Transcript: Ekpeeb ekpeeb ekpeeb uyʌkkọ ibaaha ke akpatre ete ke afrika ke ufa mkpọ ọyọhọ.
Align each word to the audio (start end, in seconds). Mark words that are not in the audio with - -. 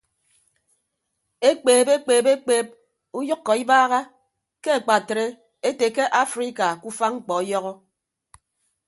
Ekpeeb 1.49 1.87
ekpeeb 1.95 2.25
ekpeeb 2.33 2.67
uyʌkkọ 3.17 3.51
ibaaha 3.61 3.99
ke 4.63 4.69
akpatre 4.77 5.25
ete 5.67 5.87
ke 5.95 6.03
afrika 6.23 6.65
ke 6.81 6.85
ufa 6.89 7.07
mkpọ 7.15 7.33
ọyọhọ. 7.41 7.73